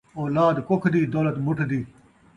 اولاد 0.21 0.55
کُکھ 0.67 0.87
دی، 0.93 1.01
دولت 1.13 1.35
مُٹھ 1.45 1.63
دی 1.69 1.81